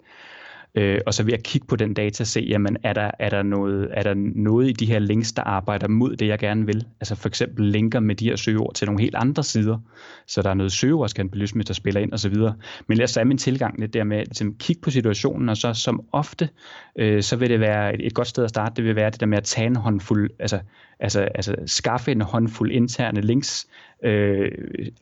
Øh, 0.75 0.99
og 1.05 1.13
så 1.13 1.23
vil 1.23 1.31
jeg 1.31 1.43
kigge 1.43 1.67
på 1.67 1.75
den 1.75 1.93
data 1.93 2.23
se, 2.23 2.39
jamen 2.49 2.77
er 2.83 2.93
der, 2.93 3.11
er, 3.19 3.29
der 3.29 3.43
noget, 3.43 3.89
er 3.91 4.03
der 4.03 4.13
noget 4.35 4.69
i 4.69 4.71
de 4.71 4.85
her 4.85 4.99
links, 4.99 5.31
der 5.31 5.43
arbejder 5.43 5.87
mod 5.87 6.15
det, 6.15 6.27
jeg 6.27 6.39
gerne 6.39 6.65
vil? 6.65 6.85
Altså 6.99 7.15
for 7.15 7.27
eksempel 7.27 7.65
linker 7.65 7.99
med 7.99 8.15
de 8.15 8.25
her 8.25 8.35
søgeord 8.35 8.73
til 8.73 8.85
nogle 8.85 9.01
helt 9.01 9.15
andre 9.15 9.43
sider, 9.43 9.77
så 10.27 10.41
der 10.41 10.49
er 10.49 10.53
noget 10.53 10.71
søgeordskanpalytisme, 10.71 11.63
der 11.63 11.73
spiller 11.73 12.01
ind 12.01 12.13
osv. 12.13 12.35
Men 12.87 12.97
lad 12.97 13.03
os 13.03 13.17
min 13.25 13.37
tilgang 13.37 13.79
lidt 13.79 13.93
der 13.93 14.03
med 14.03 14.17
at 14.17 14.27
ligesom, 14.27 14.55
kigge 14.55 14.81
på 14.81 14.89
situationen, 14.89 15.49
og 15.49 15.57
så 15.57 15.73
som 15.73 16.05
ofte, 16.11 16.49
øh, 16.95 17.23
så 17.23 17.35
vil 17.35 17.49
det 17.49 17.59
være 17.59 17.93
et, 17.93 18.05
et 18.05 18.13
godt 18.13 18.27
sted 18.27 18.43
at 18.43 18.49
starte, 18.49 18.75
det 18.75 18.83
vil 18.83 18.95
være 18.95 19.09
det 19.09 19.19
der 19.19 19.25
med 19.25 19.37
at 19.37 19.43
tage 19.43 19.67
en 19.67 19.75
håndfuld, 19.75 20.31
altså, 20.39 20.59
altså, 20.99 21.21
altså 21.21 21.55
skaffe 21.65 22.11
en 22.11 22.21
håndfuld 22.21 22.71
interne 22.71 23.21
links, 23.21 23.67
øh, 24.03 24.51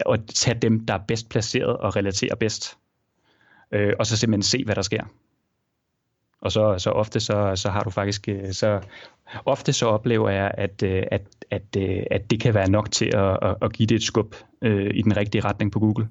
og 0.05 0.17
tage 0.27 0.59
dem, 0.61 0.85
der 0.85 0.93
er 0.93 1.01
bedst 1.07 1.29
placeret 1.29 1.77
og 1.77 1.95
relaterer 1.95 2.35
bedst. 2.35 2.77
Øh, 3.73 3.93
og 3.99 4.05
så 4.05 4.17
simpelthen 4.17 4.43
se, 4.43 4.63
hvad 4.65 4.75
der 4.75 4.81
sker. 4.81 5.03
Og 6.41 6.51
så, 6.51 6.75
så 6.77 6.89
ofte 6.89 7.19
så, 7.19 7.51
så 7.55 7.69
har 7.69 7.83
du 7.83 7.89
faktisk, 7.89 8.27
øh, 8.27 8.53
så 8.53 8.81
ofte 9.45 9.73
så 9.73 9.85
oplever 9.85 10.29
jeg, 10.29 10.51
at, 10.53 10.83
øh, 10.83 11.03
at, 11.11 11.21
at, 11.51 11.75
øh, 11.77 12.03
at 12.11 12.31
det 12.31 12.39
kan 12.39 12.53
være 12.53 12.69
nok 12.69 12.91
til 12.91 13.11
at, 13.15 13.55
at 13.61 13.73
give 13.73 13.87
det 13.87 13.95
et 13.95 14.03
skub 14.03 14.35
øh, 14.61 14.91
i 14.93 15.01
den 15.01 15.17
rigtige 15.17 15.41
retning 15.41 15.71
på 15.71 15.79
Google. 15.79 16.07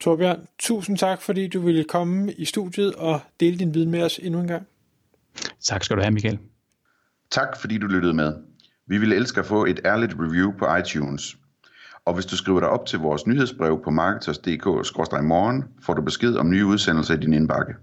Torbjørn, 0.00 0.46
tusind 0.58 0.98
tak, 0.98 1.22
fordi 1.22 1.48
du 1.48 1.60
ville 1.60 1.84
komme 1.84 2.32
i 2.32 2.44
studiet 2.44 2.94
og 2.94 3.20
dele 3.40 3.58
din 3.58 3.74
viden 3.74 3.90
med 3.90 4.02
os 4.02 4.20
endnu 4.22 4.40
en 4.40 4.48
gang. 4.48 4.66
Tak 5.60 5.84
skal 5.84 5.96
du 5.96 6.02
have, 6.02 6.10
Michael. 6.10 6.38
Tak, 7.30 7.56
fordi 7.60 7.78
du 7.78 7.86
lyttede 7.86 8.14
med. 8.14 8.34
Vi 8.86 8.98
ville 8.98 9.16
elske 9.16 9.40
at 9.40 9.46
få 9.46 9.64
et 9.64 9.80
ærligt 9.84 10.14
review 10.18 10.52
på 10.58 10.76
iTunes. 10.76 11.36
Og 12.04 12.14
hvis 12.14 12.26
du 12.26 12.36
skriver 12.36 12.60
dig 12.60 12.68
op 12.68 12.86
til 12.86 12.98
vores 12.98 13.26
nyhedsbrev 13.26 13.80
på 13.84 13.90
marketers.dk-morgen, 13.90 15.64
får 15.82 15.94
du 15.94 16.02
besked 16.02 16.36
om 16.36 16.50
nye 16.50 16.66
udsendelser 16.66 17.14
i 17.14 17.20
din 17.20 17.32
indbakke. 17.32 17.74